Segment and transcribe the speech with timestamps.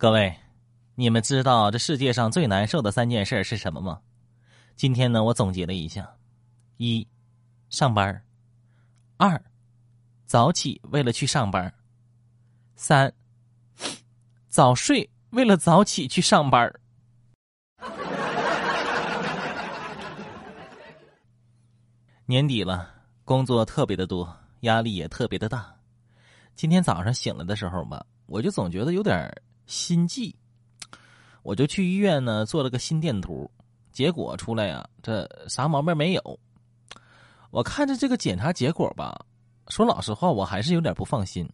[0.00, 0.34] 各位，
[0.94, 4.00] 你们知道这世界上最难受的三件事是什么吗？
[4.74, 6.10] 今天呢，我总结了一下：
[6.78, 7.06] 一、
[7.68, 8.10] 上班；
[9.18, 9.38] 二、
[10.24, 11.70] 早起为了去上班；
[12.76, 13.12] 三、
[14.48, 16.72] 早睡为了早起去上班。
[22.24, 22.88] 年底了，
[23.26, 25.76] 工作特别的多，压力也特别的大。
[26.54, 29.30] 今天早上醒来的时候吧，我就总觉得有点
[29.70, 30.34] 心悸，
[31.44, 33.48] 我就去医院呢做了个心电图，
[33.92, 36.40] 结果出来呀，这啥毛病没有。
[37.50, 39.24] 我看着这个检查结果吧，
[39.68, 41.48] 说老实话，我还是有点不放心。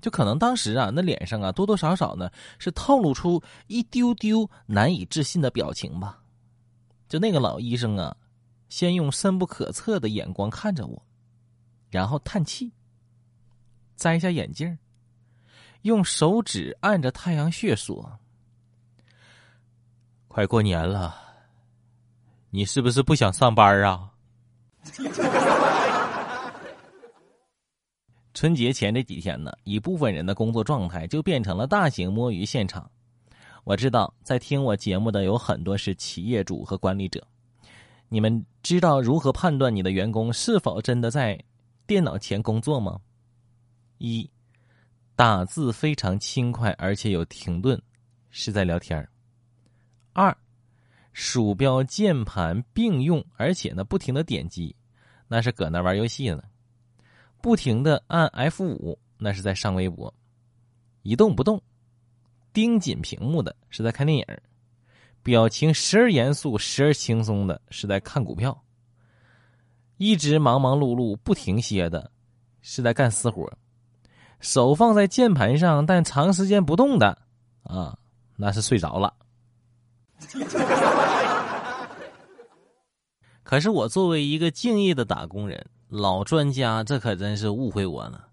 [0.00, 6.18] 就可能当时啊，那脸上啊多多少少呢是透露出一丢丢难以置信的表情吧。
[7.08, 8.16] 就那个老医生啊。
[8.70, 11.02] 先用深不可测的眼光看着我，
[11.90, 12.72] 然后叹气，
[13.96, 14.78] 摘下眼镜，
[15.82, 18.18] 用手指按着太阳穴说
[20.28, 21.14] ：“快过年了，
[22.50, 24.10] 你是不是不想上班啊？”
[28.32, 32.90] 春节前这几天呢，一部分人的工作状态就变成了大型摸鱼现场。
[33.64, 37.26] 我知道，在听我节目的有很多是企业主和管理者。
[38.08, 41.38] 你们知道如何判断你的员工是否真的在
[41.86, 42.98] 电脑前工作吗？
[43.98, 44.30] 一，
[45.20, 47.78] 打字非常轻快，而且有停顿，
[48.30, 49.06] 是在聊天
[50.14, 50.34] 二，
[51.12, 54.74] 鼠标键盘并用，而且呢不停的点击，
[55.28, 56.42] 那是搁那玩游戏呢。
[57.42, 60.14] 不停的按 F 五，那是在上微博。
[61.02, 61.62] 一动不动，
[62.54, 64.26] 盯紧屏幕的是在看电影。
[65.22, 68.52] 表情时而严肃，时而轻松的是在看股票；
[69.98, 72.10] 一直忙忙碌碌不停歇的，
[72.62, 73.46] 是在干私活；
[74.40, 77.18] 手放在键盘上但长时间不动的，
[77.62, 77.96] 啊，
[78.36, 79.14] 那是睡着了。
[83.42, 88.26] 可是我作为一个敬业的打工人，老专家，这可真是误会我了。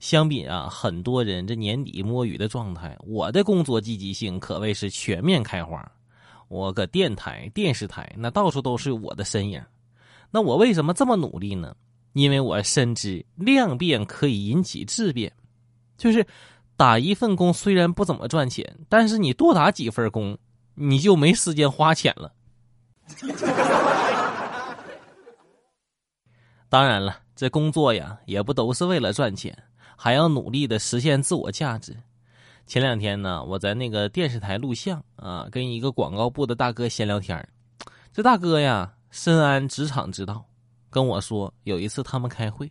[0.00, 5.86] 相比啊，很多人这年底摸鱼的状态，我的工作积极性可谓是全面开花。
[6.48, 9.62] 我搁电台、电视台，那到处都是我的身影。
[10.30, 11.76] 那我为什么这么努力呢？
[12.14, 15.32] 因为我深知量变可以引起质变，
[15.96, 16.26] 就是
[16.76, 20.36] 打一份工虽然不怎么赚钱，但是你多打几份工，
[20.74, 22.32] 你就没时间花钱了。
[26.68, 29.56] 当然了，这工作呀，也不都是为了赚钱，
[29.96, 31.94] 还要努力的实现自我价值。
[32.66, 37.46] 前两天呢，我在那个电视台录像啊，跟一个广告部的大哥闲聊天
[38.12, 40.44] 这大哥呀，深谙职场之道，
[40.88, 42.70] 跟我说，有一次他们开会，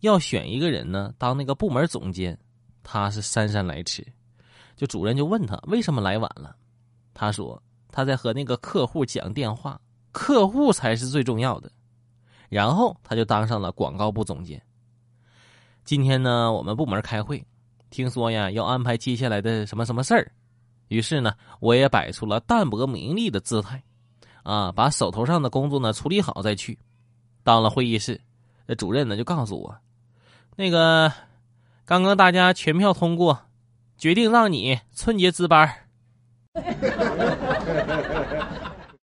[0.00, 2.36] 要选一个人呢当那个部门总监，
[2.82, 4.06] 他是姗姗来迟。
[4.76, 6.54] 就主任就问他为什么来晚了，
[7.12, 9.80] 他说他在和那个客户讲电话，
[10.12, 11.70] 客户才是最重要的。
[12.48, 14.62] 然后他就当上了广告部总监。
[15.84, 17.44] 今天呢，我们部门开会。
[17.90, 20.30] 听说呀，要安排接下来的什么什么事儿，
[20.88, 23.82] 于是呢，我也摆出了淡泊名利的姿态，
[24.42, 26.78] 啊，把手头上的工作呢处理好再去。
[27.42, 28.20] 到了会议室，
[28.66, 29.74] 那主任呢就告诉我，
[30.54, 31.10] 那个
[31.88, 33.46] 刚刚大家全票通过，
[33.96, 35.86] 决定让你春节值班。